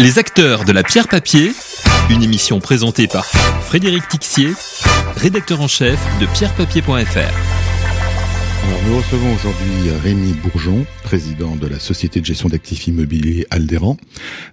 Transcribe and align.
Les 0.00 0.20
acteurs 0.20 0.64
de 0.64 0.70
la 0.70 0.84
pierre 0.84 1.08
papier, 1.08 1.50
une 2.08 2.22
émission 2.22 2.60
présentée 2.60 3.08
par 3.08 3.24
Frédéric 3.26 4.06
Tixier, 4.06 4.52
rédacteur 5.16 5.60
en 5.60 5.66
chef 5.66 5.98
de 6.20 6.26
pierrepapier.fr. 6.26 7.18
Alors, 8.68 8.80
nous 8.86 8.96
recevons 8.98 9.34
aujourd'hui 9.34 9.90
Rémi 10.04 10.34
Bourgeon, 10.34 10.86
président 11.02 11.56
de 11.56 11.66
la 11.66 11.80
société 11.80 12.20
de 12.20 12.24
gestion 12.26 12.48
d'actifs 12.48 12.86
immobiliers 12.86 13.44
Aldéran. 13.50 13.96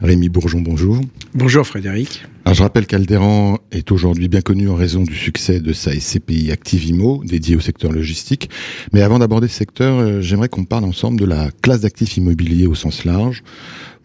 Rémi 0.01 0.29
Bourgeon, 0.29 0.61
bonjour. 0.61 0.99
Bonjour 1.35 1.67
Frédéric. 1.67 2.23
Alors, 2.45 2.55
je 2.55 2.63
rappelle 2.63 2.87
qu'Aldéran 2.87 3.59
est 3.71 3.91
aujourd'hui 3.91 4.29
bien 4.29 4.41
connu 4.41 4.67
en 4.67 4.75
raison 4.75 5.03
du 5.03 5.15
succès 5.15 5.59
de 5.59 5.73
sa 5.73 5.91
SCPI 5.91 6.51
Activimo, 6.51 7.21
dédiée 7.23 7.55
au 7.55 7.59
secteur 7.59 7.91
logistique. 7.91 8.49
Mais 8.93 9.03
avant 9.03 9.19
d'aborder 9.19 9.47
ce 9.47 9.57
secteur, 9.57 9.99
euh, 9.99 10.21
j'aimerais 10.21 10.49
qu'on 10.49 10.65
parle 10.65 10.85
ensemble 10.85 11.19
de 11.19 11.25
la 11.25 11.49
classe 11.61 11.81
d'actifs 11.81 12.17
immobiliers 12.17 12.65
au 12.65 12.73
sens 12.73 13.05
large. 13.05 13.43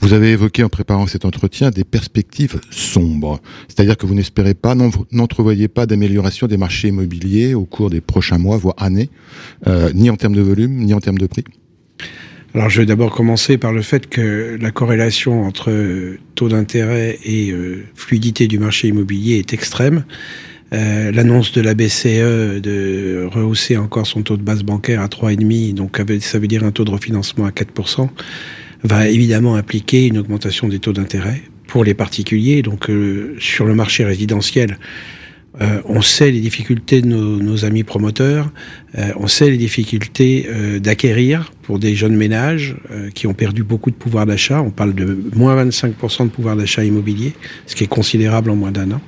Vous 0.01 0.15
avez 0.15 0.31
évoqué 0.33 0.65
en 0.65 0.71
préparant 0.71 1.07
cet 1.07 1.25
entretien 1.25 1.71
des 1.71 1.85
perspectives 1.85 2.61
sombres, 2.71 3.41
c'est-à-dire 3.69 3.97
que 3.99 4.07
vous 4.07 4.15
n'espérez 4.15 4.55
pas, 4.55 4.75
n'entrevoyez 4.75 5.69
pas 5.69 5.85
d'amélioration 5.85 6.47
des 6.47 6.57
marchés 6.57 6.89
immobiliers 6.89 7.55
au 7.55 7.67
cours 7.67 7.91
des 7.91 8.01
prochains 8.01 8.39
mois, 8.39 8.57
voire 8.57 8.77
années, 8.79 9.11
euh, 9.67 9.91
ni 9.95 10.09
en 10.09 10.17
termes 10.17 10.35
de 10.35 10.41
volume, 10.41 10.77
ni 10.77 10.95
en 10.95 11.01
termes 11.01 11.19
de 11.19 11.27
prix? 11.27 11.45
Alors 12.55 12.69
je 12.69 12.81
vais 12.81 12.87
d'abord 12.87 13.15
commencer 13.15 13.59
par 13.59 13.73
le 13.73 13.83
fait 13.83 14.09
que 14.09 14.59
la 14.61 14.71
corrélation 14.73 15.45
entre 15.45 15.71
taux 16.35 16.49
d'intérêt 16.49 17.19
et 17.25 17.51
euh, 17.53 17.85
fluidité 17.95 18.49
du 18.49 18.59
marché 18.59 18.89
immobilier 18.89 19.39
est 19.39 19.53
extrême. 19.53 20.05
Euh, 20.73 21.11
l'annonce 21.13 21.53
de 21.53 21.61
la 21.61 21.75
BCE 21.75 22.61
de 22.61 23.29
rehausser 23.31 23.77
encore 23.77 24.07
son 24.07 24.23
taux 24.23 24.37
de 24.37 24.43
base 24.43 24.63
bancaire 24.63 25.01
à 25.01 25.07
3,5, 25.07 25.75
donc 25.75 26.01
ça 26.21 26.39
veut 26.39 26.47
dire 26.47 26.65
un 26.65 26.71
taux 26.71 26.85
de 26.85 26.91
refinancement 26.91 27.45
à 27.45 27.51
4%, 27.51 28.09
va 28.83 29.09
évidemment 29.09 29.57
impliquer 29.57 30.07
une 30.07 30.19
augmentation 30.19 30.69
des 30.69 30.79
taux 30.79 30.93
d'intérêt 30.93 31.43
pour 31.67 31.85
les 31.85 31.95
particuliers. 31.95 32.63
Donc 32.63 32.91
euh, 32.91 33.37
sur 33.39 33.65
le 33.65 33.75
marché 33.75 34.05
résidentiel, 34.05 34.79
euh, 35.61 35.81
on 35.85 36.01
sait 36.01 36.31
les 36.31 36.41
difficultés 36.41 37.03
de 37.03 37.09
nos, 37.09 37.65
amis 37.65 37.83
promoteurs, 37.83 38.53
euh, 38.97 39.13
on 39.17 39.27
sait 39.27 39.51
les 39.51 39.57
difficultés 39.57 40.49
d'acquérir 40.81 41.53
pour 41.63 41.79
des 41.79 41.95
jeunes 41.95 42.17
ménages 42.17 42.77
qui 43.15 43.27
ont 43.27 43.35
perdu 43.35 43.63
beaucoup 43.63 43.91
de 43.91 43.97
pouvoir 43.97 44.27
d'achat. 44.27 44.63
On 44.63 44.71
parle 44.71 44.95
de 44.95 45.19
moins 45.35 45.65
25% 45.65 46.25
de 46.25 46.31
pouvoir 46.31 46.57
d'achat 46.57 46.85
immobilier, 46.85 47.33
ce 47.67 47.75
qui 47.75 47.85
est 47.85 47.89
considérable 47.89 48.51
en 48.51 48.57
moins 48.57 48.73
d'un 48.73 48.93
an. 48.93 49.01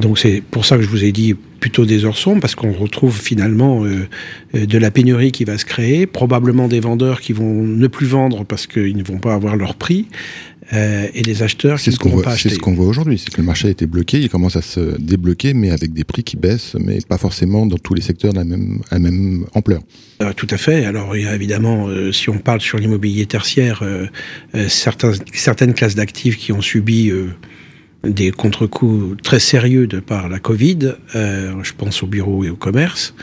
Donc 0.00 0.18
c'est 0.18 0.42
pour 0.50 0.64
ça 0.64 0.76
que 0.76 0.82
je 0.82 0.88
vous 0.88 1.04
ai 1.04 1.12
dit 1.12 1.34
plutôt 1.60 1.84
des 1.84 2.04
heures 2.04 2.16
sombres, 2.16 2.40
parce 2.40 2.54
qu'on 2.54 2.72
retrouve 2.72 3.16
finalement 3.16 3.84
euh, 3.84 4.08
euh, 4.54 4.66
de 4.66 4.78
la 4.78 4.90
pénurie 4.90 5.30
qui 5.30 5.44
va 5.44 5.58
se 5.58 5.66
créer, 5.66 6.06
probablement 6.06 6.68
des 6.68 6.80
vendeurs 6.80 7.20
qui 7.20 7.34
vont 7.34 7.62
ne 7.62 7.86
plus 7.86 8.06
vendre 8.06 8.44
parce 8.44 8.66
qu'ils 8.66 8.96
ne 8.96 9.04
vont 9.04 9.18
pas 9.18 9.34
avoir 9.34 9.56
leur 9.56 9.74
prix, 9.74 10.06
euh, 10.72 11.06
et 11.14 11.22
des 11.22 11.42
acheteurs 11.42 11.78
qui 11.78 11.90
ne 11.90 11.96
pourront 11.96 12.22
pas 12.22 12.32
acheter. 12.32 12.48
C'est 12.48 12.54
ce 12.54 12.60
qu'on 12.60 12.72
voit 12.72 12.86
aujourd'hui, 12.86 13.18
c'est 13.18 13.30
que 13.30 13.40
le 13.40 13.46
marché 13.46 13.68
a 13.68 13.70
été 13.70 13.86
bloqué, 13.86 14.20
il 14.20 14.30
commence 14.30 14.56
à 14.56 14.62
se 14.62 14.98
débloquer, 14.98 15.52
mais 15.52 15.70
avec 15.70 15.92
des 15.92 16.04
prix 16.04 16.22
qui 16.22 16.36
baissent, 16.36 16.76
mais 16.80 16.98
pas 17.06 17.18
forcément 17.18 17.66
dans 17.66 17.76
tous 17.76 17.92
les 17.92 18.02
secteurs 18.02 18.32
de 18.32 18.38
la 18.38 18.44
même, 18.44 18.80
à 18.90 18.94
la 18.94 19.00
même 19.00 19.44
ampleur. 19.54 19.82
tout 20.36 20.48
à 20.48 20.56
fait. 20.56 20.86
Alors 20.86 21.16
il 21.16 21.24
y 21.24 21.26
a 21.26 21.34
évidemment, 21.34 21.88
si 22.12 22.30
on 22.30 22.38
parle 22.38 22.60
sur 22.60 22.78
l'immobilier 22.78 23.26
tertiaire, 23.26 23.82
certains, 24.68 25.12
certaines 25.32 25.74
classes 25.74 25.96
d'actifs 25.96 26.38
qui 26.38 26.52
ont 26.52 26.60
subi 26.60 27.10
des 28.04 28.30
contre-coups 28.30 29.22
très 29.22 29.38
sérieux 29.38 29.86
de 29.86 30.00
par 30.00 30.28
la 30.28 30.38
Covid. 30.38 30.94
Euh, 31.14 31.52
je 31.62 31.72
pense 31.76 32.02
aux 32.02 32.06
bureaux 32.06 32.44
et 32.44 32.50
au 32.50 32.56
commerce. 32.56 33.14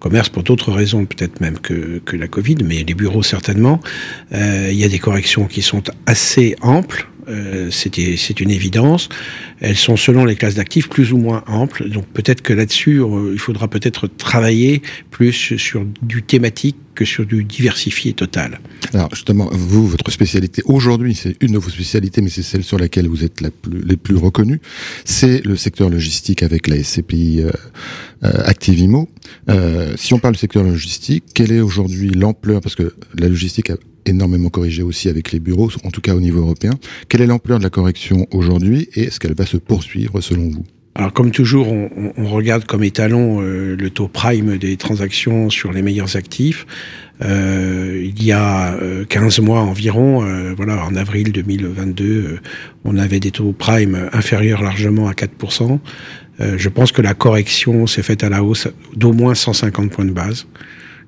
Commerce 0.00 0.28
pour 0.28 0.42
d'autres 0.42 0.70
raisons 0.70 1.06
peut-être 1.06 1.40
même 1.40 1.58
que, 1.58 2.02
la 2.14 2.28
Covid, 2.28 2.56
mais 2.64 2.84
les 2.84 2.94
bureaux 2.94 3.22
certainement. 3.22 3.80
Euh, 4.32 4.68
il 4.70 4.76
y 4.76 4.84
a 4.84 4.88
des 4.88 4.98
corrections 4.98 5.46
qui 5.46 5.62
sont 5.62 5.82
assez 6.06 6.56
amples. 6.60 7.08
Euh, 7.28 7.70
c'est 7.70 8.40
une 8.40 8.50
évidence. 8.50 9.08
Elles 9.60 9.76
sont 9.76 9.96
selon 9.96 10.24
les 10.24 10.36
classes 10.36 10.54
d'actifs 10.54 10.88
plus 10.88 11.12
ou 11.12 11.18
moins 11.18 11.42
amples. 11.46 11.88
Donc 11.88 12.06
peut-être 12.06 12.42
que 12.42 12.52
là-dessus, 12.52 13.00
euh, 13.00 13.30
il 13.32 13.38
faudra 13.38 13.68
peut-être 13.68 14.06
travailler 14.06 14.82
plus 15.10 15.56
sur 15.56 15.84
du 16.02 16.22
thématique 16.22 16.76
que 16.94 17.04
sur 17.04 17.26
du 17.26 17.42
diversifié 17.44 18.12
total. 18.12 18.60
Alors 18.92 19.08
justement, 19.12 19.48
vous, 19.52 19.86
votre 19.86 20.10
spécialité 20.10 20.62
aujourd'hui, 20.64 21.14
c'est 21.14 21.36
une 21.40 21.52
de 21.52 21.58
vos 21.58 21.70
spécialités, 21.70 22.20
mais 22.20 22.28
c'est 22.28 22.42
celle 22.42 22.62
sur 22.62 22.78
laquelle 22.78 23.08
vous 23.08 23.24
êtes 23.24 23.42
les 23.72 23.96
plus 23.96 24.16
reconnus, 24.16 24.60
c'est 25.04 25.44
le 25.44 25.56
secteur 25.56 25.90
logistique 25.90 26.42
avec 26.42 26.68
la 26.68 26.80
SCPI 26.82 27.42
euh, 27.42 27.50
Activimo. 28.22 29.08
Si 29.96 30.14
on 30.14 30.18
parle 30.18 30.34
du 30.34 30.40
secteur 30.40 30.62
logistique, 30.62 31.24
quelle 31.34 31.52
est 31.52 31.60
aujourd'hui 31.60 32.10
l'ampleur, 32.10 32.60
parce 32.60 32.76
que 32.76 32.94
la 33.18 33.28
logistique 33.28 33.70
a 33.70 33.76
énormément 34.06 34.48
corrigé 34.48 34.82
aussi 34.82 35.08
avec 35.08 35.32
les 35.32 35.40
bureaux, 35.40 35.70
en 35.84 35.90
tout 35.90 36.00
cas 36.00 36.14
au 36.14 36.20
niveau 36.20 36.40
européen. 36.40 36.72
Quelle 37.08 37.20
est 37.20 37.26
l'ampleur 37.26 37.58
de 37.58 37.64
la 37.64 37.70
correction 37.70 38.26
aujourd'hui 38.30 38.88
et 38.94 39.04
est-ce 39.04 39.20
qu'elle 39.20 39.34
va 39.34 39.46
se 39.46 39.56
poursuivre 39.56 40.20
selon 40.20 40.50
vous? 40.50 40.64
Alors 40.96 41.12
comme 41.12 41.32
toujours, 41.32 41.72
on, 41.72 42.12
on 42.16 42.26
regarde 42.26 42.66
comme 42.66 42.84
étalon 42.84 43.42
euh, 43.42 43.74
le 43.76 43.90
taux 43.90 44.06
prime 44.06 44.58
des 44.58 44.76
transactions 44.76 45.50
sur 45.50 45.72
les 45.72 45.82
meilleurs 45.82 46.16
actifs. 46.16 46.66
Euh, 47.22 48.02
il 48.04 48.22
y 48.24 48.32
a 48.32 48.76
15 49.08 49.38
euh, 49.38 49.42
mois 49.42 49.60
environ, 49.60 50.24
euh, 50.24 50.52
voilà, 50.56 50.84
en 50.84 50.96
avril 50.96 51.32
2022, 51.32 52.40
on 52.84 52.98
avait 52.98 53.20
des 53.20 53.30
taux 53.30 53.52
prime 53.52 54.08
inférieurs 54.12 54.62
largement 54.62 55.08
à 55.08 55.12
4%. 55.12 55.78
je 56.40 56.68
pense 56.68 56.90
que 56.90 57.02
la 57.02 57.14
correction 57.14 57.86
s'est 57.86 58.02
faite 58.02 58.24
à 58.24 58.28
la 58.28 58.42
hausse 58.42 58.68
d'au 58.96 59.12
moins 59.12 59.34
150 59.34 59.90
points 59.90 60.04
de 60.04 60.10
base. 60.10 60.46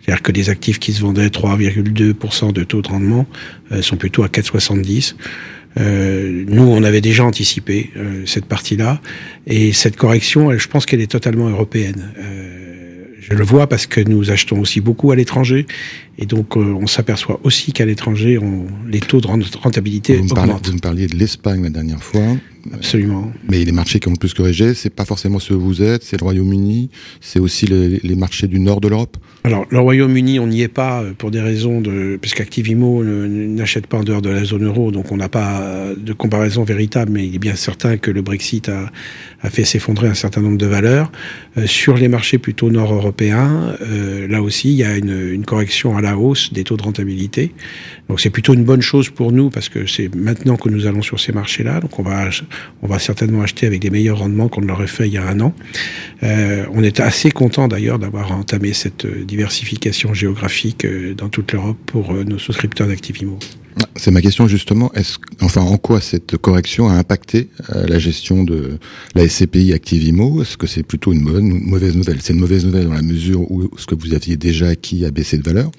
C'est-à-dire 0.06 0.22
que 0.22 0.32
des 0.32 0.50
actifs 0.50 0.78
qui 0.78 0.92
se 0.92 1.00
vendaient 1.00 1.26
3,2% 1.26 2.52
de 2.52 2.62
taux 2.62 2.80
de 2.80 2.88
rendement 2.88 3.26
euh, 3.72 3.82
sont 3.82 3.96
plutôt 3.96 4.22
à 4.22 4.28
4,70%. 4.28 5.14
Euh, 5.78 6.44
nous, 6.48 6.62
on 6.62 6.84
avait 6.84 7.00
déjà 7.00 7.24
anticipé 7.24 7.90
euh, 7.96 8.22
cette 8.24 8.46
partie-là, 8.46 9.00
et 9.46 9.72
cette 9.72 9.96
correction, 9.96 10.56
je 10.56 10.68
pense 10.68 10.86
qu'elle 10.86 11.00
est 11.00 11.10
totalement 11.10 11.48
européenne. 11.48 12.14
je 13.20 13.34
le 13.34 13.44
vois 13.44 13.66
parce 13.66 13.86
que 13.86 14.00
nous 14.00 14.30
achetons 14.30 14.60
aussi 14.60 14.80
beaucoup 14.80 15.10
à 15.10 15.16
l'étranger, 15.16 15.66
et 16.18 16.24
donc 16.24 16.56
on 16.56 16.86
s'aperçoit 16.86 17.40
aussi 17.42 17.72
qu'à 17.72 17.84
l'étranger, 17.84 18.38
les 18.88 19.00
taux 19.00 19.20
de 19.20 19.26
rentabilité 19.26 20.16
vous 20.16 20.32
augmentent. 20.32 20.68
vous 20.68 20.74
me 20.74 20.78
parliez 20.78 21.08
de 21.08 21.16
l'Espagne 21.16 21.64
la 21.64 21.70
dernière 21.70 22.02
fois. 22.02 22.36
Absolument. 22.72 23.32
Mais 23.48 23.64
les 23.64 23.72
marchés 23.72 24.00
qui 24.00 24.08
ont 24.08 24.12
le 24.12 24.18
plus 24.18 24.34
corrigé, 24.34 24.74
c'est 24.74 24.90
pas 24.90 25.04
forcément 25.04 25.38
ceux 25.38 25.54
où 25.54 25.60
vous 25.60 25.82
êtes, 25.82 26.02
c'est 26.02 26.18
le 26.18 26.24
Royaume-Uni, 26.24 26.90
c'est 27.20 27.38
aussi 27.38 27.66
les, 27.66 28.00
les 28.02 28.14
marchés 28.16 28.46
du 28.46 28.58
nord 28.58 28.80
de 28.80 28.88
l'Europe. 28.88 29.16
Alors, 29.44 29.66
le 29.70 29.78
Royaume-Uni, 29.78 30.40
on 30.40 30.46
n'y 30.46 30.62
est 30.62 30.68
pas 30.68 31.02
euh, 31.02 31.12
pour 31.16 31.30
des 31.30 31.40
raisons 31.40 31.80
de. 31.80 32.18
puisqu'Activimo 32.20 33.04
n'achète 33.04 33.86
pas 33.86 33.98
en 33.98 34.04
dehors 34.04 34.22
de 34.22 34.30
la 34.30 34.44
zone 34.44 34.64
euro, 34.64 34.90
donc 34.90 35.12
on 35.12 35.16
n'a 35.16 35.28
pas 35.28 35.60
euh, 35.60 35.94
de 35.96 36.12
comparaison 36.12 36.64
véritable, 36.64 37.12
mais 37.12 37.26
il 37.26 37.34
est 37.34 37.38
bien 37.38 37.54
certain 37.54 37.96
que 37.96 38.10
le 38.10 38.22
Brexit 38.22 38.68
a, 38.68 38.90
a 39.42 39.50
fait 39.50 39.64
s'effondrer 39.64 40.08
un 40.08 40.14
certain 40.14 40.40
nombre 40.40 40.58
de 40.58 40.66
valeurs. 40.66 41.10
Euh, 41.58 41.66
sur 41.66 41.96
les 41.96 42.08
marchés 42.08 42.38
plutôt 42.38 42.70
nord-européens, 42.70 43.76
euh, 43.80 44.26
là 44.28 44.42
aussi, 44.42 44.70
il 44.70 44.76
y 44.76 44.84
a 44.84 44.96
une, 44.96 45.30
une, 45.32 45.44
correction 45.44 45.96
à 45.96 46.00
la 46.00 46.18
hausse 46.18 46.52
des 46.52 46.64
taux 46.64 46.76
de 46.76 46.82
rentabilité. 46.82 47.52
Donc, 48.08 48.20
c'est 48.20 48.30
plutôt 48.30 48.54
une 48.54 48.64
bonne 48.64 48.82
chose 48.82 49.10
pour 49.10 49.32
nous, 49.32 49.50
parce 49.50 49.68
que 49.68 49.86
c'est 49.86 50.14
maintenant 50.14 50.56
que 50.56 50.68
nous 50.68 50.86
allons 50.86 51.02
sur 51.02 51.18
ces 51.18 51.32
marchés-là, 51.32 51.80
donc 51.80 51.98
on 51.98 52.02
va, 52.02 52.28
on 52.82 52.86
va 52.86 52.98
certainement 52.98 53.42
acheter 53.42 53.66
avec 53.66 53.80
des 53.80 53.90
meilleurs 53.90 54.18
rendements 54.18 54.48
qu'on 54.48 54.60
ne 54.60 54.66
l'aurait 54.66 54.86
fait 54.86 55.08
il 55.08 55.14
y 55.14 55.18
a 55.18 55.26
un 55.26 55.40
an. 55.40 55.54
Euh, 56.22 56.64
on 56.72 56.82
est 56.82 57.00
assez 57.00 57.30
content 57.30 57.68
d'ailleurs 57.68 57.98
d'avoir 57.98 58.32
entamé 58.32 58.72
cette 58.72 59.06
diversification 59.06 60.14
géographique 60.14 60.84
euh, 60.84 61.14
dans 61.14 61.28
toute 61.28 61.52
l'Europe 61.52 61.78
pour 61.86 62.12
euh, 62.12 62.24
nos 62.24 62.38
souscripteurs 62.38 62.88
d'Activimo. 62.88 63.38
C'est 63.96 64.10
ma 64.10 64.22
question 64.22 64.48
justement. 64.48 64.90
Enfin, 65.40 65.60
en 65.60 65.76
quoi 65.76 66.00
cette 66.00 66.36
correction 66.36 66.88
a 66.88 66.94
impacté 66.94 67.48
euh, 67.74 67.86
la 67.86 67.98
gestion 67.98 68.42
de 68.44 68.78
la 69.14 69.28
SCPI 69.28 69.72
Activimo? 69.72 70.42
Est-ce 70.42 70.56
que 70.56 70.66
c'est 70.66 70.82
plutôt 70.82 71.12
une 71.12 71.24
bonne 71.24 71.52
ou 71.52 71.56
une 71.56 71.66
mauvaise 71.66 71.96
nouvelle? 71.96 72.18
C'est 72.20 72.32
une 72.32 72.40
mauvaise 72.40 72.64
nouvelle 72.64 72.86
dans 72.86 72.94
la 72.94 73.02
mesure 73.02 73.50
où 73.50 73.70
ce 73.76 73.86
que 73.86 73.94
vous 73.94 74.14
aviez 74.14 74.36
déjà 74.36 74.68
acquis 74.68 75.04
a 75.04 75.10
baissé 75.10 75.36
de 75.38 75.42
valeur. 75.42 75.70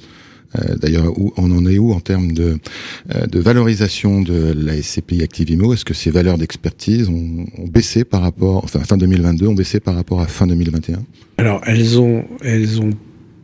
Euh, 0.56 0.76
D'ailleurs, 0.76 1.14
on 1.38 1.52
en 1.52 1.66
est 1.66 1.78
où 1.78 1.92
en 1.92 2.00
termes 2.00 2.32
de, 2.32 2.58
de 3.30 3.40
valorisation 3.40 4.22
de 4.22 4.54
la 4.56 4.82
SCPI 4.82 5.24
Activimo 5.24 5.74
Est-ce 5.74 5.86
que 5.86 5.94
ces 5.94 6.12
valeurs 6.12 6.38
d'expertise 6.38 7.10
ont, 7.10 7.46
baissé 7.68 8.04
par 8.04 8.22
rapport, 8.22 8.64
enfin 8.64 8.80
fin 8.80 8.98
2022, 8.98 9.48
ont 9.48 9.54
baissé 9.54 9.80
par 9.80 9.96
rapport 9.96 10.22
à 10.22 10.28
fin 10.28 10.48
2021 10.48 11.00
Alors, 11.38 11.62
elles 11.66 12.00
ont, 12.00 12.26
elles 12.44 12.82
ont 12.82 12.92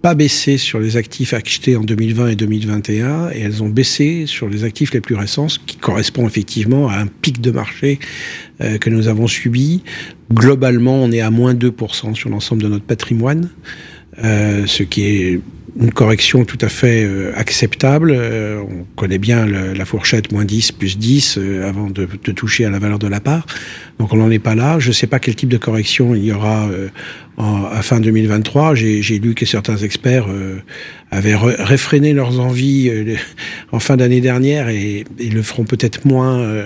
pas 0.03 0.15
baissé 0.15 0.57
sur 0.57 0.81
les 0.81 0.97
actifs 0.97 1.33
achetés 1.33 1.77
en 1.77 1.81
2020 1.81 2.27
et 2.27 2.35
2021 2.35 3.31
et 3.31 3.39
elles 3.39 3.63
ont 3.63 3.69
baissé 3.69 4.25
sur 4.27 4.49
les 4.49 4.65
actifs 4.65 4.93
les 4.93 4.99
plus 4.99 5.15
récents, 5.15 5.47
ce 5.47 5.59
qui 5.65 5.77
correspond 5.77 6.27
effectivement 6.27 6.89
à 6.89 6.97
un 6.97 7.07
pic 7.07 7.39
de 7.39 7.51
marché 7.51 7.99
euh, 8.59 8.77
que 8.77 8.89
nous 8.89 9.07
avons 9.07 9.27
subi. 9.27 9.81
Globalement, 10.29 11.01
on 11.01 11.09
est 11.13 11.21
à 11.21 11.31
moins 11.31 11.53
2% 11.53 12.15
sur 12.15 12.29
l'ensemble 12.29 12.63
de 12.63 12.67
notre 12.67 12.83
patrimoine, 12.83 13.49
euh, 14.21 14.65
ce 14.65 14.83
qui 14.83 15.05
est 15.05 15.39
une 15.75 15.91
correction 15.91 16.45
tout 16.45 16.57
à 16.61 16.69
fait 16.69 17.03
euh, 17.03 17.33
acceptable. 17.35 18.13
Euh, 18.15 18.61
on 18.61 18.85
connaît 18.95 19.17
bien 19.17 19.45
le, 19.45 19.73
la 19.73 19.85
fourchette 19.85 20.31
moins 20.31 20.45
10 20.45 20.71
plus 20.73 20.97
10 20.97 21.37
euh, 21.37 21.67
avant 21.67 21.89
de, 21.89 22.07
de, 22.23 22.31
toucher 22.31 22.65
à 22.65 22.69
la 22.69 22.79
valeur 22.79 22.99
de 22.99 23.07
la 23.07 23.19
part. 23.19 23.45
Donc 23.97 24.13
on 24.13 24.17
n'en 24.17 24.29
est 24.29 24.39
pas 24.39 24.55
là. 24.55 24.77
Je 24.79 24.89
ne 24.89 24.93
sais 24.93 25.07
pas 25.07 25.19
quel 25.19 25.35
type 25.35 25.49
de 25.49 25.57
correction 25.57 26.13
il 26.13 26.25
y 26.25 26.31
aura 26.31 26.69
en, 27.37 27.65
à 27.65 27.81
fin 27.81 27.99
2023. 27.99 28.75
J'ai 28.75 29.19
lu 29.19 29.35
que 29.35 29.45
certains 29.45 29.77
experts 29.77 30.27
avaient 31.11 31.35
réfréné 31.35 32.13
leurs 32.13 32.39
envies 32.39 32.91
en 33.71 33.79
fin 33.79 33.95
d'année 33.95 34.19
dernière 34.19 34.69
et, 34.69 35.05
et, 35.19 35.29
le 35.29 35.43
feront 35.43 35.63
peut-être 35.63 36.07
moins 36.07 36.65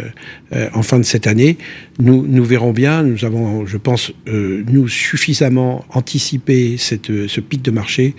en 0.73 0.83
fin 0.83 0.99
de 0.99 1.03
cette 1.03 1.27
année. 1.27 1.57
Nous, 1.99 2.25
nous 2.25 2.45
verrons 2.45 2.71
bien. 2.71 3.03
Nous 3.03 3.25
avons, 3.25 3.65
je 3.65 3.77
pense, 3.77 4.13
nous 4.25 4.87
suffisamment 4.87 5.85
anticipé 5.89 6.77
cette, 6.77 7.27
ce 7.27 7.41
pic 7.41 7.61
de 7.61 7.71
marché 7.71 8.15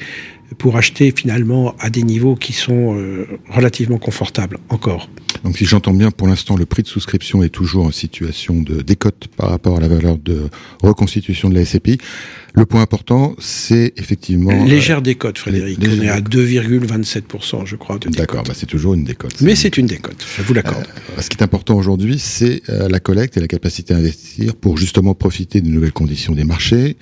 pour 0.56 0.76
acheter 0.76 1.12
finalement 1.14 1.74
à 1.78 1.90
des 1.90 2.02
niveaux 2.02 2.34
qui 2.34 2.52
sont 2.52 2.96
euh, 2.96 3.26
relativement 3.50 3.98
confortables 3.98 4.58
encore. 4.70 5.08
Donc 5.44 5.58
si 5.58 5.66
j'entends 5.66 5.92
bien, 5.92 6.10
pour 6.10 6.26
l'instant, 6.26 6.56
le 6.56 6.66
prix 6.66 6.82
de 6.82 6.88
souscription 6.88 7.42
est 7.42 7.50
toujours 7.50 7.84
en 7.84 7.92
situation 7.92 8.60
de 8.60 8.80
décote 8.80 9.28
par 9.36 9.50
rapport 9.50 9.76
à 9.76 9.80
la 9.80 9.88
valeur 9.88 10.16
de 10.16 10.48
reconstitution 10.82 11.48
de 11.50 11.54
la 11.54 11.64
SCPI. 11.64 11.98
Le 12.54 12.66
point 12.66 12.80
important, 12.80 13.36
c'est 13.38 13.92
effectivement... 13.96 14.64
Légère 14.64 15.02
décote, 15.02 15.38
Frédéric. 15.38 15.78
On 15.80 16.02
est 16.02 16.08
à 16.08 16.20
2,27%, 16.20 17.66
je 17.66 17.76
crois, 17.76 17.98
de 17.98 18.08
D'accord, 18.08 18.42
bah 18.42 18.52
c'est 18.54 18.66
toujours 18.66 18.94
une 18.94 19.04
décote. 19.04 19.40
Mais 19.42 19.54
c'est 19.54 19.76
une 19.76 19.86
décote, 19.86 20.26
je 20.36 20.42
vous 20.42 20.54
l'accorde. 20.54 20.86
Euh, 21.16 21.20
ce 21.20 21.28
qui 21.28 21.36
est 21.36 21.42
important 21.42 21.76
aujourd'hui, 21.76 22.18
c'est 22.18 22.62
euh, 22.68 22.88
la 22.88 23.00
collecte 23.00 23.36
et 23.36 23.40
la 23.40 23.48
capacité 23.48 23.94
à 23.94 23.98
investir 23.98 24.56
pour 24.56 24.76
justement 24.76 25.14
profiter 25.14 25.60
des 25.60 25.70
nouvelles 25.70 25.92
conditions 25.92 26.32
des 26.32 26.44
marchés. 26.44 26.96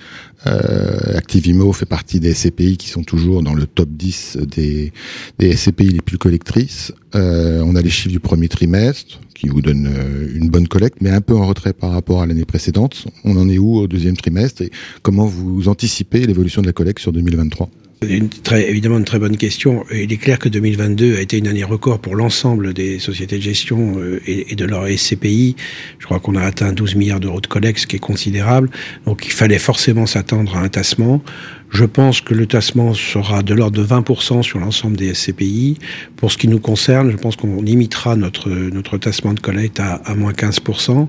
Euh, 0.45 1.17
Activimo 1.17 1.73
fait 1.73 1.85
partie 1.85 2.19
des 2.19 2.33
SCPI 2.33 2.77
qui 2.77 2.89
sont 2.89 3.03
toujours 3.03 3.41
dans 3.41 3.53
le 3.55 3.65
top 3.65 3.89
10 3.89 4.37
des, 4.47 4.93
des 5.39 5.55
SCPI 5.55 5.89
les 5.89 6.01
plus 6.01 6.17
collectrices. 6.17 6.93
Euh, 7.15 7.61
on 7.65 7.75
a 7.75 7.81
les 7.81 7.89
chiffres 7.89 8.09
du 8.09 8.19
premier 8.19 8.47
trimestre 8.47 9.19
qui 9.33 9.47
vous 9.47 9.61
donnent 9.61 9.87
euh, 9.87 10.31
une 10.35 10.49
bonne 10.49 10.67
collecte, 10.67 10.97
mais 11.01 11.09
un 11.09 11.21
peu 11.21 11.35
en 11.35 11.47
retrait 11.47 11.73
par 11.73 11.91
rapport 11.91 12.21
à 12.21 12.25
l'année 12.25 12.45
précédente. 12.45 13.05
On 13.23 13.37
en 13.37 13.49
est 13.49 13.57
où 13.57 13.77
au 13.77 13.87
deuxième 13.87 14.17
trimestre 14.17 14.61
et 14.61 14.71
comment 15.01 15.25
vous 15.25 15.67
anticipez 15.69 16.25
l'évolution 16.25 16.61
de 16.61 16.67
la 16.67 16.73
collecte 16.73 16.99
sur 16.99 17.11
2023 17.11 17.69
une 18.05 18.29
très, 18.29 18.69
évidemment 18.69 18.97
une 18.99 19.05
très 19.05 19.17
bonne 19.17 19.37
question. 19.37 19.83
Il 19.91 20.13
est 20.13 20.17
clair 20.17 20.37
que 20.37 20.49
2022 20.49 21.17
a 21.17 21.21
été 21.21 21.37
une 21.37 21.47
année 21.47 21.63
record 21.63 21.99
pour 21.99 22.15
l'ensemble 22.15 22.73
des 22.73 22.99
sociétés 22.99 23.37
de 23.37 23.41
gestion 23.41 23.95
euh, 23.97 24.21
et, 24.27 24.55
de 24.55 24.65
leur 24.65 24.87
SCPI. 24.87 25.55
Je 25.97 26.05
crois 26.05 26.19
qu'on 26.19 26.35
a 26.35 26.43
atteint 26.43 26.71
12 26.71 26.95
milliards 26.95 27.19
d'euros 27.19 27.41
de 27.41 27.47
collecte, 27.47 27.79
ce 27.79 27.87
qui 27.87 27.95
est 27.95 27.99
considérable. 27.99 28.69
Donc 29.05 29.25
il 29.25 29.31
fallait 29.31 29.57
forcément 29.57 30.05
s'attendre 30.05 30.55
à 30.55 30.59
un 30.61 30.69
tassement. 30.69 31.21
Je 31.71 31.85
pense 31.85 32.21
que 32.21 32.33
le 32.33 32.45
tassement 32.45 32.93
sera 32.93 33.41
de 33.41 33.53
l'ordre 33.53 33.77
de 33.77 33.85
20% 33.85 34.43
sur 34.43 34.59
l'ensemble 34.59 34.95
des 34.95 35.13
SCPI. 35.13 35.77
Pour 36.15 36.31
ce 36.31 36.37
qui 36.37 36.47
nous 36.47 36.59
concerne, 36.59 37.11
je 37.11 37.17
pense 37.17 37.35
qu'on 37.35 37.61
limitera 37.61 38.15
notre, 38.15 38.49
notre 38.49 38.97
tassement 38.97 39.33
de 39.33 39.39
collecte 39.39 39.79
à, 39.79 39.95
à 39.95 40.13
moins 40.13 40.31
15%. 40.31 41.07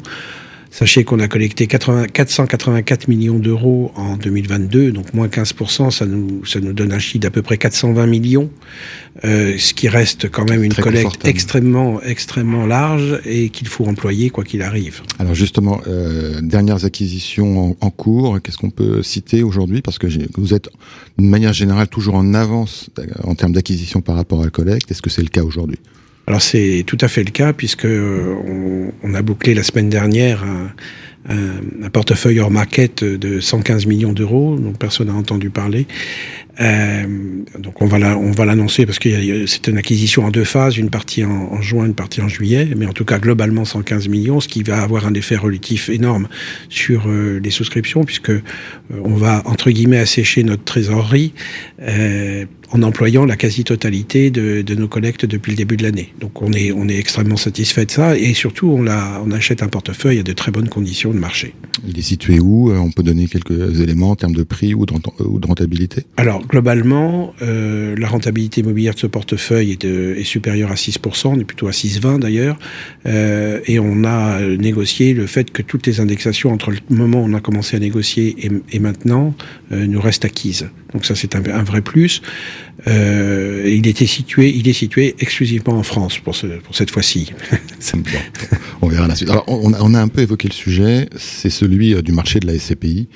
Sachez 0.71 1.05
qu'on 1.05 1.19
a 1.19 1.29
collecté 1.29 1.67
80, 1.67 2.09
484 2.09 3.09
millions 3.09 3.39
d'euros 3.39 3.91
en 3.97 4.17
2022, 4.17 4.93
donc 4.93 5.15
moins 5.15 5.29
15%, 5.29 5.91
ça 5.91 6.07
nous, 6.07 6.45
ça 6.45 6.61
nous 6.61 6.73
donne 6.73 6.93
un 6.93 6.99
chiffre 6.99 7.21
d'à 7.21 7.31
peu 7.31 7.43
près 7.43 7.57
420 7.57 8.07
millions, 8.07 8.51
euh, 9.25 9.57
ce 9.59 9.73
qui 9.73 9.89
reste 9.89 10.31
quand 10.31 10.49
même 10.49 10.63
une 10.63 10.75
collecte 10.75 11.27
extrêmement, 11.27 12.03
extrêmement 12.03 12.67
large 12.67 13.21
et 13.25 13.49
qu'il 13.49 13.67
faut 13.67 13.87
employer 13.87 14.29
quoi 14.31 14.45
qu'il 14.45 14.63
arrive. 14.63 15.01
Alors 15.19 15.35
justement, 15.35 15.81
euh, 15.87 16.41
dernières 16.43 16.85
acquisitions 16.85 17.71
en, 17.71 17.77
en 17.81 17.91
cours, 17.91 18.41
qu'est-ce 18.43 18.59
qu'on 18.59 18.71
peut 18.71 19.03
citer 19.03 19.43
aujourd'hui? 19.43 19.81
Parce 19.81 19.99
que 19.99 20.07
vous 20.37 20.55
êtes, 20.55 20.69
d'une 21.19 21.31
manière 21.31 21.55
générale, 21.55 21.89
toujours 21.89 22.15
en 22.15 22.35
avance 22.35 22.91
en 23.25 23.35
termes 23.35 23.53
d'acquisition 23.53 24.01
par 24.03 24.17
rapport 24.17 24.43
à 24.43 24.45
la 24.45 24.51
collecte. 24.51 24.91
Est-ce 24.91 25.03
que 25.03 25.11
c'est 25.11 25.23
le 25.23 25.29
cas 25.29 25.43
aujourd'hui? 25.43 25.79
Alors 26.29 26.43
c'est 26.43 26.85
tout 26.87 26.99
à 27.01 27.09
fait 27.09 27.25
le 27.25 27.31
cas 27.31 27.55
puisque 27.55 27.87
euh, 27.87 28.35
on, 29.03 29.15
a 29.15 29.23
bouclé 29.23 29.55
la 29.55 29.63
semaine 29.63 29.89
dernière 29.89 30.45
un 31.31 31.91
portefeuille 31.91 32.39
hors 32.41 32.51
market 32.51 33.03
de 33.03 33.41
115 33.41 33.87
millions 33.87 34.13
d'euros 34.13 34.57
dont 34.57 34.73
personne 34.73 35.09
n'a 35.09 35.15
entendu 35.15 35.49
parler. 35.51 35.87
Euh, 36.61 37.07
donc 37.59 37.81
on 37.81 37.87
va 37.87 37.99
on 38.19 38.31
va 38.33 38.45
l'annoncer 38.45 38.85
parce 38.85 38.99
que 38.99 39.47
c'est 39.47 39.69
une 39.69 39.79
acquisition 39.79 40.25
en 40.25 40.31
deux 40.31 40.45
phases, 40.45 40.77
une 40.77 40.91
partie 40.91 41.25
en, 41.25 41.53
en, 41.53 41.63
juin, 41.63 41.87
une 41.87 41.95
partie 41.95 42.21
en 42.21 42.29
juillet, 42.29 42.69
mais 42.77 42.87
en 42.87 42.93
tout 42.93 43.05
cas 43.05 43.19
globalement 43.19 43.65
115 43.65 44.09
millions, 44.09 44.41
ce 44.41 44.49
qui 44.49 44.63
va 44.63 44.83
avoir 44.83 45.07
un 45.07 45.15
effet 45.15 45.37
relatif 45.37 45.89
énorme 45.89 46.29
sur 46.69 47.05
euh, 47.07 47.41
les 47.43 47.51
souscriptions 47.51 48.05
puisque 48.05 48.31
euh, 48.31 48.41
on 48.91 49.15
va 49.15 49.43
entre 49.47 49.71
guillemets 49.71 49.99
assécher 49.99 50.43
notre 50.43 50.65
trésorerie 50.65 51.33
euh, 51.81 52.45
en 52.71 52.83
employant 52.83 53.25
la 53.25 53.37
quasi-totalité 53.37 54.31
de, 54.31 54.63
de, 54.63 54.75
nos 54.75 54.89
collectes 54.89 55.25
depuis 55.25 55.51
le 55.51 55.57
début 55.57 55.77
de 55.77 55.85
l'année. 55.85 56.13
Donc 56.21 56.43
on 56.43 56.53
est, 56.53 56.73
on 56.73 56.89
est 56.89 56.99
extrêmement 56.99 57.37
satisfait 57.37 57.87
de 57.87 57.91
ça 57.91 58.17
et 58.17 58.35
surtout 58.35 58.69
on, 58.69 58.83
la, 58.83 59.23
on 59.25 59.31
achète 59.31 59.63
un 59.63 59.69
portefeuille 59.69 60.19
à 60.19 60.23
de 60.23 60.33
très 60.33 60.51
bonnes 60.51 60.69
conditions 60.69 61.13
de 61.13 61.19
marché. 61.19 61.55
Il 61.87 61.99
est 61.99 62.03
situé 62.03 62.41
où 62.41 62.73
On 62.73 62.91
peut 62.91 63.03
donner 63.03 63.27
quelques 63.27 63.81
éléments 63.81 64.11
en 64.11 64.17
termes 64.17 64.35
de 64.35 64.43
prix 64.43 64.75
ou 64.75 64.87
de, 64.87 64.95
de 64.95 65.47
rentabilité? 65.47 66.05
Alors 66.17 66.47
globalement, 66.47 67.35
euh, 67.43 67.95
la 67.97 68.09
rentabilité 68.09 68.61
immobilière 68.61 68.95
de 68.95 68.99
ce 68.99 69.07
portefeuille 69.07 69.73
est, 69.73 69.85
est 69.85 70.25
supérieure 70.25 70.71
à 70.71 70.75
6%, 70.75 71.29
on 71.29 71.41
est 71.41 71.45
plutôt 71.45 71.69
à 71.69 71.73
6,20 71.73 72.21
d'ailleurs, 72.21 72.59
euh, 73.07 73.61
et 73.67 73.79
on 73.79 74.05
a 74.05 74.41
négocié 74.41 75.15
le 75.15 75.27
fait 75.27 75.51
que 75.51 75.63
toutes 75.63 75.87
les 75.87 76.01
indexations 76.01 76.53
entre 76.53 76.71
le 76.71 76.79
moment 76.91 77.23
où 77.23 77.27
on 77.27 77.35
a 77.35 77.41
commencé 77.41 77.77
à 77.77 77.81
négocier 77.81 78.37
et, 78.73 78.79
maintenant 78.79 79.35
euh, 79.73 79.87
nous 79.87 80.01
restent 80.01 80.25
acquises. 80.25 80.69
Donc 80.93 81.05
ça 81.05 81.15
c'est 81.15 81.37
un, 81.37 81.63
vrai 81.63 81.83
plus. 81.83 82.23
Euh, 82.87 83.65
il 83.67 83.87
était 83.87 84.07
situé, 84.07 84.55
il 84.55 84.69
est 84.69 84.73
situé 84.73 85.17
exclusivement 85.19 85.75
en 85.75 85.83
France 85.83 86.19
pour, 86.19 86.37
ce, 86.37 86.47
pour 86.47 86.77
cette 86.77 86.91
fois-ci. 86.91 87.33
on 88.83 88.89
verra 88.89 89.09
la 89.09 89.17
suite. 89.17 89.31
Alors 89.31 89.45
on 89.49 89.73
on 89.75 89.95
a, 89.95 90.01
un 90.01 90.09
peu 90.09 90.23
évoqué 90.23 90.49
le 90.49 90.55
sujet, 90.55 91.09
c'est 91.17 91.51
celui 91.51 91.95
euh, 91.95 92.03
du 92.03 92.13
marché 92.13 92.39
de 92.39 92.47
la 92.47 92.59
SCPI. 92.59 93.09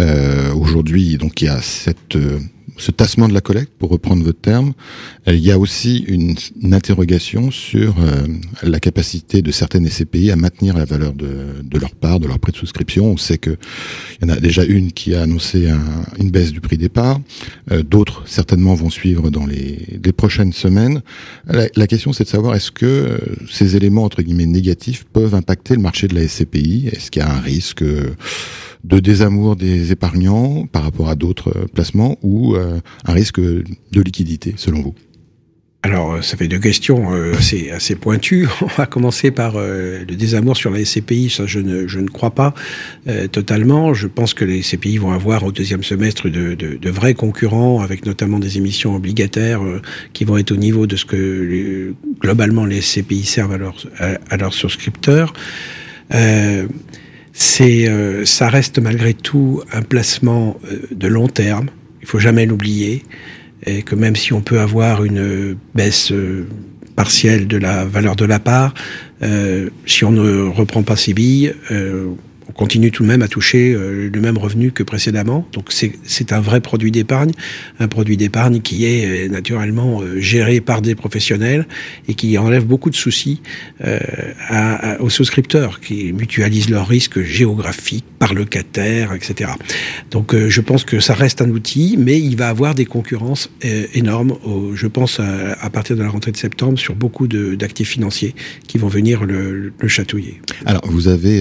Euh, 0.00 0.52
Aujourd'hui, 0.54 1.18
donc 1.18 1.42
il 1.42 1.46
y 1.46 1.48
a 1.48 1.60
cette 1.60 2.16
ce 2.76 2.90
tassement 2.90 3.28
de 3.28 3.34
la 3.34 3.40
collecte, 3.40 3.72
pour 3.78 3.90
reprendre 3.90 4.24
votre 4.24 4.40
terme, 4.40 4.72
euh, 5.28 5.34
il 5.34 5.40
y 5.40 5.52
a 5.52 5.58
aussi 5.58 5.98
une, 6.08 6.36
interrogation 6.72 7.50
sur 7.50 7.94
euh, 8.00 8.26
la 8.62 8.80
capacité 8.80 9.42
de 9.42 9.50
certaines 9.50 9.86
SCPI 9.86 10.30
à 10.30 10.36
maintenir 10.36 10.76
la 10.76 10.84
valeur 10.84 11.12
de, 11.12 11.62
de, 11.62 11.78
leur 11.78 11.94
part, 11.94 12.18
de 12.18 12.26
leur 12.26 12.38
prêt 12.38 12.52
de 12.52 12.56
souscription. 12.56 13.06
On 13.06 13.16
sait 13.16 13.38
qu'il 13.38 13.58
y 14.22 14.24
en 14.24 14.30
a 14.30 14.36
déjà 14.36 14.64
une 14.64 14.92
qui 14.92 15.14
a 15.14 15.22
annoncé 15.22 15.68
un, 15.68 15.82
une 16.18 16.30
baisse 16.30 16.52
du 16.52 16.60
prix 16.60 16.78
des 16.78 16.88
parts, 16.88 17.20
euh, 17.70 17.82
d'autres 17.82 18.22
certainement 18.26 18.74
vont 18.74 18.90
suivre 18.90 19.30
dans 19.30 19.46
les, 19.46 20.00
prochaines 20.16 20.52
semaines. 20.52 21.02
La, 21.46 21.66
la 21.74 21.86
question 21.86 22.12
c'est 22.12 22.24
de 22.24 22.28
savoir 22.28 22.54
est-ce 22.54 22.70
que 22.70 22.86
euh, 22.86 23.18
ces 23.50 23.76
éléments 23.76 24.04
entre 24.04 24.22
guillemets 24.22 24.46
négatifs 24.46 25.04
peuvent 25.12 25.34
impacter 25.34 25.74
le 25.74 25.80
marché 25.80 26.06
de 26.06 26.14
la 26.14 26.26
SCPI 26.28 26.90
Est-ce 26.92 27.10
qu'il 27.10 27.22
y 27.22 27.24
a 27.24 27.32
un 27.32 27.40
risque 27.40 27.82
de 28.84 28.98
désamour 28.98 29.56
des 29.56 29.92
épargnants 29.92 30.66
par 30.66 30.82
rapport 30.82 31.08
à 31.08 31.14
d'autres 31.14 31.56
euh, 31.56 31.66
placements 31.72 32.16
ou 32.22 32.56
euh, 32.56 32.80
un 33.04 33.12
risque 33.12 33.40
de 33.40 34.00
liquidité 34.00 34.54
selon 34.56 34.82
vous? 34.82 34.94
Alors, 35.84 36.12
euh, 36.12 36.22
ça 36.22 36.36
fait 36.36 36.46
deux 36.46 36.60
questions 36.60 37.10
assez, 37.32 37.96
pointues. 37.96 38.48
On 38.60 38.66
va 38.66 38.86
commencer 38.86 39.32
par 39.32 39.54
le 39.58 40.04
désamour 40.04 40.56
sur 40.56 40.70
la 40.70 40.84
SCPI. 40.84 41.30
Ça, 41.30 41.46
je 41.46 41.58
ne, 41.58 41.88
je 41.88 41.98
ne 41.98 42.08
crois 42.08 42.30
pas 42.30 42.54
totalement. 43.32 43.92
Je 43.92 44.06
pense 44.06 44.32
que 44.32 44.44
les 44.44 44.62
SCPI 44.62 44.98
vont 44.98 45.10
avoir 45.10 45.42
au 45.42 45.50
deuxième 45.50 45.82
semestre 45.82 46.28
de, 46.28 46.54
de, 46.54 46.90
vrais 46.90 47.14
concurrents, 47.14 47.80
avec 47.80 48.06
notamment 48.06 48.38
des 48.38 48.58
émissions 48.58 48.94
obligataires 48.94 49.60
qui 50.12 50.24
vont 50.24 50.38
être 50.38 50.52
au 50.52 50.56
niveau 50.56 50.86
de 50.86 50.94
ce 50.94 51.04
que 51.04 51.94
globalement 52.20 52.64
les 52.64 52.80
SCPI 52.80 53.24
servent 53.24 53.72
à, 53.98 54.18
à 54.30 54.36
leurs 54.36 54.54
souscripteurs. 54.54 55.32
C'est, 57.32 57.88
euh, 57.88 58.24
ça 58.24 58.48
reste 58.48 58.78
malgré 58.78 59.14
tout 59.14 59.62
un 59.72 59.82
placement 59.82 60.58
euh, 60.70 60.80
de 60.90 61.08
long 61.08 61.28
terme. 61.28 61.68
Il 62.00 62.06
faut 62.06 62.18
jamais 62.18 62.46
l'oublier, 62.46 63.04
et 63.64 63.82
que 63.82 63.94
même 63.94 64.16
si 64.16 64.32
on 64.32 64.40
peut 64.40 64.60
avoir 64.60 65.04
une 65.04 65.56
baisse 65.74 66.12
euh, 66.12 66.46
partielle 66.96 67.46
de 67.46 67.56
la 67.56 67.84
valeur 67.84 68.16
de 68.16 68.24
la 68.24 68.38
part, 68.38 68.74
euh, 69.22 69.70
si 69.86 70.04
on 70.04 70.10
ne 70.10 70.42
reprend 70.42 70.82
pas 70.82 70.96
ses 70.96 71.14
billes, 71.14 71.54
on 72.48 72.52
continue 72.52 72.90
tout 72.90 73.02
de 73.02 73.08
même 73.08 73.22
à 73.22 73.28
toucher 73.28 73.72
euh, 73.72 74.10
le 74.12 74.20
même 74.20 74.38
revenu 74.38 74.72
que 74.72 74.82
précédemment. 74.82 75.46
Donc 75.52 75.70
c'est 75.70 76.32
un 76.32 76.40
vrai 76.40 76.60
produit 76.60 76.90
d'épargne, 76.90 77.32
un 77.80 77.88
produit 77.88 78.16
d'épargne 78.16 78.60
qui 78.60 78.84
est 78.84 79.26
euh, 79.26 79.28
naturellement 79.28 80.00
euh, 80.02 80.20
géré 80.20 80.60
par 80.60 80.82
des 80.82 80.94
professionnels 80.94 81.66
et 82.08 82.14
qui 82.14 82.36
enlève 82.38 82.64
beaucoup 82.64 82.90
de 82.90 82.96
soucis 82.96 83.40
euh, 83.84 83.98
à, 84.48 84.92
à, 84.92 85.00
aux 85.00 85.10
souscripteurs, 85.10 85.80
qui 85.80 86.12
mutualisent 86.12 86.70
leurs 86.70 86.88
risques 86.88 87.22
géographiques 87.22 88.04
par 88.18 88.34
locataire, 88.34 89.12
etc. 89.14 89.52
Donc 90.10 90.34
euh, 90.34 90.48
je 90.48 90.60
pense 90.60 90.84
que 90.84 91.00
ça 91.00 91.14
reste 91.14 91.42
un 91.42 91.50
outil, 91.50 91.96
mais 91.98 92.20
il 92.20 92.36
va 92.36 92.48
avoir 92.48 92.74
des 92.74 92.84
concurrences 92.84 93.50
euh, 93.64 93.86
énormes, 93.94 94.32
au, 94.44 94.74
je 94.74 94.86
pense 94.86 95.20
à, 95.20 95.70
partir 95.70 95.96
de 95.96 96.02
la 96.02 96.08
rentrée 96.08 96.32
de 96.32 96.36
septembre, 96.36 96.78
sur 96.78 96.94
beaucoup 96.94 97.26
d'actifs 97.26 97.88
financiers 97.88 98.34
qui 98.66 98.78
vont 98.78 98.88
venir 98.88 99.24
le, 99.24 99.72
le, 99.78 99.88
chatouiller. 99.88 100.40
Alors 100.66 100.82
vous 100.86 101.08
avez 101.08 101.40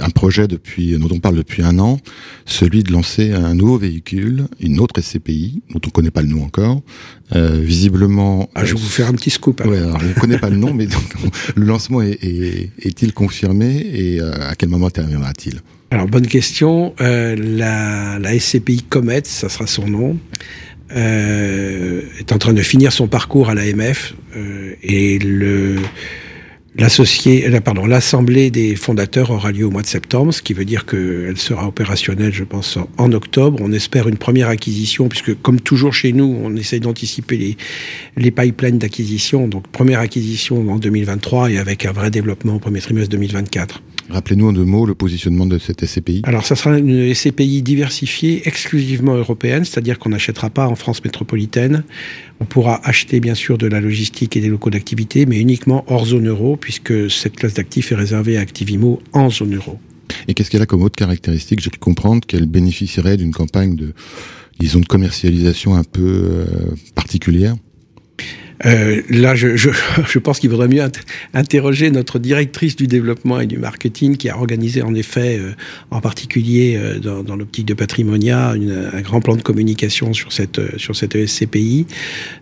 un 0.00 0.10
projet 0.20 0.46
depuis, 0.46 0.98
dont 0.98 1.08
on 1.10 1.18
parle 1.18 1.36
depuis 1.36 1.62
un 1.62 1.78
an, 1.78 1.98
celui 2.44 2.82
de 2.82 2.92
lancer 2.92 3.32
un 3.32 3.54
nouveau 3.54 3.78
véhicule, 3.78 4.48
une 4.60 4.78
autre 4.78 5.00
SCPI, 5.00 5.62
dont 5.70 5.80
on 5.82 5.86
ne 5.86 5.92
connaît 5.92 6.10
pas 6.10 6.20
le 6.20 6.28
nom 6.28 6.42
encore. 6.44 6.82
Euh, 7.34 7.58
visiblement... 7.62 8.50
Ah, 8.54 8.66
je 8.66 8.74
vais 8.74 8.80
vous 8.80 8.86
faire 8.86 9.08
un 9.08 9.14
petit 9.14 9.30
scoop. 9.30 9.64
Ouais, 9.64 9.78
alors 9.78 9.98
je 9.98 10.08
ne 10.08 10.12
connais 10.12 10.36
pas 10.36 10.50
le 10.50 10.58
nom, 10.58 10.74
mais 10.78 10.84
donc, 10.84 11.08
le 11.56 11.64
lancement 11.64 12.02
est, 12.02 12.22
est, 12.22 12.70
est-il 12.82 13.14
confirmé 13.14 13.78
et 13.78 14.20
euh, 14.20 14.30
à 14.46 14.54
quel 14.56 14.68
moment 14.68 14.88
interviendra-t-il 14.88 15.60
alors, 15.92 16.06
bonne 16.06 16.28
question. 16.28 16.94
Euh, 17.00 17.34
la, 17.34 18.20
la, 18.20 18.38
SCPI 18.38 18.82
Comet, 18.88 19.22
ça 19.24 19.48
sera 19.48 19.66
son 19.66 19.88
nom, 19.88 20.18
euh, 20.94 22.02
est 22.20 22.30
en 22.30 22.38
train 22.38 22.52
de 22.52 22.62
finir 22.62 22.92
son 22.92 23.08
parcours 23.08 23.48
à 23.48 23.54
l'AMF 23.54 24.14
et 24.84 25.18
le 25.18 25.78
l'assemblée 27.86 28.50
des 28.50 28.76
fondateurs 28.76 29.30
aura 29.30 29.50
lieu 29.50 29.66
au 29.66 29.70
mois 29.70 29.82
de 29.82 29.88
septembre, 29.88 30.32
ce 30.32 30.40
qui 30.40 30.54
veut 30.54 30.64
dire 30.64 30.86
qu'elle 30.86 31.36
sera 31.36 31.66
opérationnelle, 31.66 32.32
je 32.32 32.44
pense, 32.44 32.78
en 32.96 33.12
octobre. 33.12 33.58
On 33.60 33.72
espère 33.72 34.08
une 34.08 34.16
première 34.16 34.48
acquisition, 34.48 35.08
puisque 35.08 35.34
comme 35.42 35.60
toujours 35.60 35.92
chez 35.92 36.12
nous, 36.12 36.38
on 36.42 36.54
essaye 36.54 36.80
d'anticiper 36.80 37.36
les, 37.36 37.56
les 38.16 38.30
pipelines 38.30 38.78
d'acquisition. 38.78 39.48
Donc 39.48 39.66
première 39.68 40.00
acquisition 40.00 40.70
en 40.70 40.76
2023 40.76 41.50
et 41.50 41.58
avec 41.58 41.86
un 41.86 41.92
vrai 41.92 42.10
développement 42.10 42.54
au 42.54 42.58
premier 42.60 42.80
trimestre 42.80 43.10
2024. 43.10 43.82
Rappelez-nous 44.10 44.48
en 44.48 44.52
deux 44.52 44.64
mots 44.64 44.86
le 44.86 44.94
positionnement 44.94 45.46
de 45.46 45.58
cette 45.58 45.84
SCPI. 45.84 46.22
Alors, 46.24 46.44
ça 46.44 46.56
sera 46.56 46.76
une 46.78 47.14
SCPI 47.14 47.62
diversifiée, 47.62 48.42
exclusivement 48.46 49.14
européenne, 49.14 49.64
c'est-à-dire 49.64 49.98
qu'on 49.98 50.10
n'achètera 50.10 50.50
pas 50.50 50.66
en 50.66 50.74
France 50.74 51.04
métropolitaine. 51.04 51.84
On 52.40 52.44
pourra 52.44 52.80
acheter, 52.86 53.20
bien 53.20 53.34
sûr, 53.34 53.56
de 53.56 53.66
la 53.66 53.80
logistique 53.80 54.36
et 54.36 54.40
des 54.40 54.48
locaux 54.48 54.70
d'activité, 54.70 55.26
mais 55.26 55.38
uniquement 55.38 55.84
hors 55.86 56.06
zone 56.06 56.28
euro, 56.28 56.56
puisque 56.56 57.10
cette 57.10 57.36
classe 57.36 57.54
d'actifs 57.54 57.92
est 57.92 57.96
réservée 57.96 58.36
à 58.36 58.40
Activimo 58.40 59.00
en 59.12 59.30
zone 59.30 59.54
euro. 59.54 59.78
Et 60.26 60.34
qu'est-ce 60.34 60.50
qu'elle 60.50 60.62
a 60.62 60.66
comme 60.66 60.82
autre 60.82 60.96
caractéristique? 60.96 61.60
J'ai 61.60 61.70
cru 61.70 61.78
comprendre 61.78 62.26
qu'elle 62.26 62.46
bénéficierait 62.46 63.16
d'une 63.16 63.32
campagne 63.32 63.76
de, 63.76 63.92
disons, 64.58 64.80
de 64.80 64.86
commercialisation 64.86 65.74
un 65.74 65.84
peu 65.84 66.02
euh, 66.02 66.46
particulière. 66.94 67.54
Euh, 68.66 69.00
là, 69.08 69.34
je, 69.34 69.56
je, 69.56 69.70
je 70.08 70.18
pense 70.18 70.38
qu'il 70.38 70.50
vaudrait 70.50 70.68
mieux 70.68 70.82
interroger 71.34 71.90
notre 71.90 72.18
directrice 72.18 72.76
du 72.76 72.86
développement 72.86 73.40
et 73.40 73.46
du 73.46 73.58
marketing 73.58 74.16
qui 74.16 74.28
a 74.28 74.36
organisé 74.36 74.82
en 74.82 74.94
effet, 74.94 75.38
euh, 75.38 75.52
en 75.90 76.00
particulier 76.00 76.76
euh, 76.76 76.98
dans, 76.98 77.22
dans 77.22 77.36
l'optique 77.36 77.66
de 77.66 77.74
Patrimonia, 77.74 78.54
une, 78.54 78.90
un 78.92 79.00
grand 79.00 79.20
plan 79.20 79.36
de 79.36 79.42
communication 79.42 80.12
sur 80.12 80.32
cette 80.32 80.58
euh, 80.58 80.70
sur 80.76 80.94
cette 80.94 81.26
SCPI. 81.26 81.86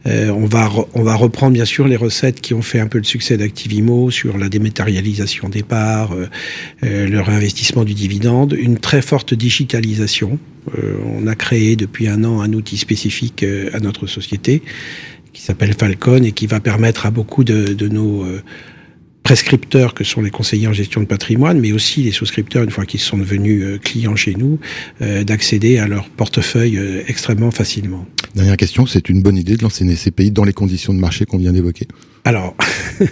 Euh, 0.07 0.31
on 0.31 0.47
va 0.47 0.71
on 0.95 1.03
va 1.03 1.15
reprendre 1.15 1.53
bien 1.53 1.65
sûr 1.65 1.87
les 1.87 1.97
recettes 1.97 2.41
qui 2.41 2.55
ont 2.55 2.63
fait 2.63 2.81
un 2.81 2.87
peu 2.87 2.99
le 2.99 3.05
succès 3.05 3.37
d'Activimo 3.37 4.11
sur 4.11 4.39
la 4.39 4.49
dématérialisation 4.49 5.49
des 5.49 5.63
parts, 5.63 6.15
le 6.83 7.21
réinvestissement 7.21 7.85
du 7.85 7.95
dividende, 7.95 8.57
une 8.59 8.79
très 8.79 9.03
forte 9.03 9.35
digitalisation. 9.35 10.39
on 11.05 11.27
a 11.27 11.35
créé 11.35 11.77
depuis 11.77 12.09
un 12.09 12.25
an 12.25 12.41
un 12.41 12.53
outil 12.53 12.77
spécifique 12.77 13.45
à 13.73 13.81
notre 13.81 14.07
société 14.07 14.63
qui 15.39 15.45
s'appelle 15.45 15.73
Falcon 15.73 16.25
et 16.25 16.33
qui 16.33 16.49
va 16.49 16.59
permettre 16.59 17.07
à 17.07 17.13
beaucoup 17.13 17.45
de, 17.45 17.73
de 17.73 17.89
nos 17.89 18.25
euh, 18.25 18.43
prescripteurs 19.23 19.95
que 19.95 20.03
sont 20.03 20.21
les 20.21 20.31
conseillers 20.31 20.67
en 20.67 20.73
gestion 20.73 21.01
de 21.01 21.07
patrimoine, 21.07 21.61
mais 21.61 21.71
aussi 21.71 22.03
les 22.03 22.11
souscripteurs, 22.11 22.65
une 22.65 22.71
fois 22.71 22.87
qu'ils 22.87 22.99
sont 22.99 23.19
devenus 23.19 23.63
euh, 23.63 23.79
clients 23.79 24.17
chez 24.17 24.35
nous, 24.35 24.59
euh, 25.01 25.23
d'accéder 25.23 25.79
à 25.79 25.87
leur 25.87 26.09
portefeuille 26.09 26.77
euh, 26.77 27.03
extrêmement 27.07 27.53
facilement. 27.53 28.05
Dernière 28.35 28.57
question, 28.57 28.85
c'est 28.85 29.09
une 29.09 29.23
bonne 29.23 29.37
idée 29.37 29.57
de 29.57 29.63
lancer 29.63 29.85
une 29.85 29.95
SCPI 29.95 30.33
dans 30.33 30.43
les 30.43 30.53
conditions 30.53 30.93
de 30.93 30.99
marché 30.99 31.25
qu'on 31.25 31.39
vient 31.39 31.53
d'évoquer? 31.53 31.87
Alors, 32.25 32.57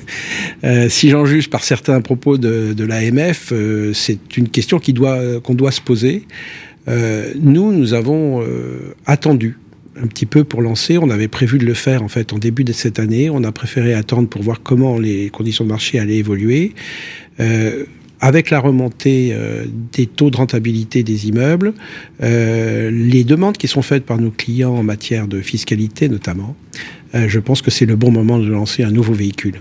euh, 0.65 0.89
si 0.89 1.11
j'en 1.11 1.27
juge 1.27 1.49
par 1.49 1.63
certains 1.63 2.01
propos 2.01 2.39
de, 2.39 2.73
de 2.73 2.85
l'AMF, 2.85 3.53
c'est 3.95 4.37
une 4.37 4.49
question 4.49 4.81
qui 4.81 4.93
doit 4.93 5.41
qu'on 5.43 5.55
doit 5.55 5.71
se 5.71 5.81
poser. 5.81 6.27
Nous, 6.89 7.73
nous 7.73 7.95
avons 7.95 8.45
attendu 9.07 9.59
un 10.03 10.07
petit 10.07 10.27
peu 10.27 10.45
pour 10.45 10.63
lancer. 10.63 10.99
On 10.99 11.11
avait 11.11 11.29
prévu 11.29 11.59
de 11.59 11.65
le 11.65 11.75
faire 11.75 12.03
en 12.03 12.09
fait 12.09 12.33
en 12.33 12.39
début 12.39 12.65
de 12.65 12.73
cette 12.73 12.99
année. 12.99 13.31
On 13.31 13.45
a 13.45 13.53
préféré 13.53 13.95
attendre 13.95 14.29
pour 14.29 14.43
voir 14.43 14.63
comment 14.63 14.99
les 14.99 15.31
conditions 15.31 15.65
de 15.65 15.71
marché 15.71 15.99
allaient 15.99 16.17
évoluer. 16.17 16.75
Euh, 17.41 17.85
avec 18.21 18.51
la 18.51 18.61
remontée 18.61 19.31
euh, 19.33 19.67
des 19.93 20.07
taux 20.07 20.31
de 20.31 20.37
rentabilité 20.37 21.03
des 21.03 21.29
immeubles, 21.29 21.75
euh, 22.23 22.91
les 22.91 23.25
demandes 23.25 23.57
qui 23.57 23.69
sont 23.69 23.83
faites 23.83 24.05
par 24.05 24.19
nos 24.19 24.31
clients 24.31 24.75
en 24.75 24.83
matière 24.83 25.29
de 25.29 25.41
fiscalité 25.41 26.09
notamment, 26.09 26.57
euh, 27.15 27.27
je 27.29 27.39
pense 27.39 27.63
que 27.63 27.71
c'est 27.71 27.87
le 27.87 27.97
bon 27.97 28.11
moment 28.11 28.39
de 28.39 28.49
lancer 28.49 28.83
un 28.83 28.91
nouveau 28.91 29.13
véhicule. 29.13 29.61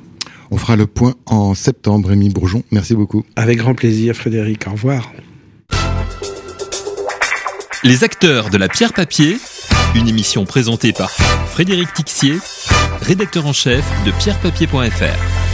On 0.52 0.58
fera 0.58 0.76
le 0.76 0.88
point 0.88 1.16
en 1.26 1.54
septembre, 1.54 2.10
Rémi 2.10 2.30
Bourgeon. 2.30 2.64
Merci 2.72 2.96
beaucoup. 2.96 3.26
Avec 3.36 3.58
grand 3.58 3.74
plaisir, 3.74 4.16
Frédéric. 4.16 4.68
Au 4.68 4.72
revoir. 4.72 5.12
Les 7.84 8.04
acteurs 8.04 8.50
de 8.50 8.58
la 8.58 8.68
pierre 8.68 8.94
papier 8.94 9.38
une 9.96 10.08
émission 10.10 10.46
présentée 10.46 10.92
par 10.92 11.10
Frédéric 11.10 11.94
Tixier, 11.94 12.38
rédacteur 13.02 13.46
en 13.46 13.54
chef 13.54 13.86
de 14.06 14.12
pierrepapier.fr. 14.12 15.45